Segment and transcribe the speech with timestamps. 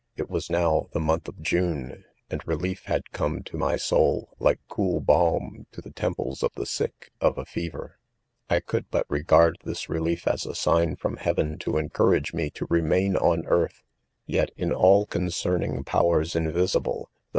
[0.17, 3.75] It was now, the month of June, and relief had cemeSf my.
[3.75, 6.65] soul, like cool halm to the temples of the.
[6.65, 7.77] sick of a fever..
[7.79, 7.89] '^■■■
[8.49, 13.13] 4 1 could but regard this relief as, ^signfrona heaven to encourage me to remain^
[13.13, 13.69] on^eartlu
[14.25, 17.17] Yet in all concerning powers invisible, 'the.